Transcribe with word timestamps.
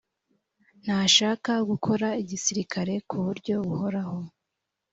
ntashaka 0.81 1.51
gukora 1.69 2.07
igisirikare 2.21 2.93
ku 3.09 3.17
buryo 3.25 3.55
buhoraho 3.67 4.17